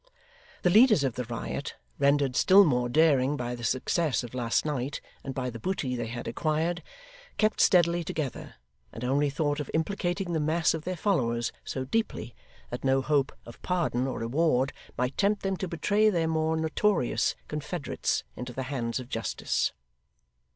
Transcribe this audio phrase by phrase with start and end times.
[0.63, 4.99] The leaders of the riot, rendered still more daring by the success of last night
[5.23, 6.81] and by the booty they had acquired,
[7.37, 8.55] kept steadily together,
[8.91, 12.33] and only thought of implicating the mass of their followers so deeply
[12.71, 17.35] that no hope of pardon or reward might tempt them to betray their more notorious
[17.47, 19.71] confederates into the hands of justice.